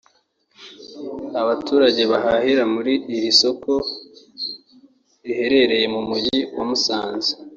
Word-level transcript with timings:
Abaturage 1.41 2.01
bahahira 2.11 2.63
muri 2.73 2.93
iri 3.15 3.31
soko 3.41 3.73
riherereye 5.23 5.85
mu 5.95 6.01
mujyi 6.09 6.39
wa 6.55 6.63
Musanze 6.69 7.31